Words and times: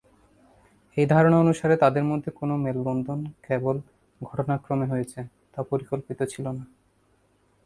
এই 0.97 1.05
ধারণা 1.05 1.37
অনুসারে 1.39 1.75
তাদের 1.77 2.03
মধ্যে 2.03 2.29
কোন 2.31 2.49
মেলবন্ধন 2.55 3.19
কেবল 3.47 3.75
ঘটনাক্রমে 4.21 4.85
হয়েছে, 4.85 5.19
তা 5.53 5.59
পরিকল্পিত 5.63 6.19
ছিলোনা। 6.23 6.63